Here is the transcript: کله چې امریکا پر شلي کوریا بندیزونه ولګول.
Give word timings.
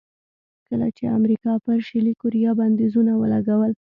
کله 0.67 0.87
چې 0.97 1.03
امریکا 1.17 1.51
پر 1.65 1.77
شلي 1.87 2.13
کوریا 2.21 2.51
بندیزونه 2.59 3.11
ولګول. 3.21 3.71